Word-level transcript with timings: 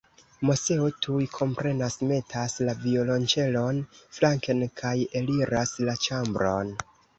Moseo 0.49 0.85
tuj 1.05 1.19
komprenas, 1.39 1.97
metas 2.13 2.55
la 2.69 2.75
violonĉelon 2.87 3.83
flanken 4.17 4.67
kaj 4.83 4.97
eliras 5.23 5.77
la 5.89 5.99
ĉambron. 6.09 6.77